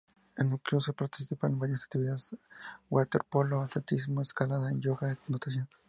[0.37, 2.35] En el club se practican varias actividades:
[2.89, 5.69] waterpolo, atletismo, escalada, yoga, natación...